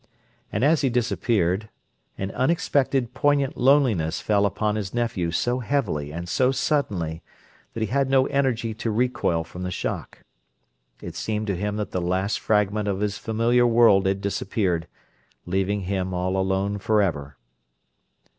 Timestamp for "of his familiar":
12.87-13.67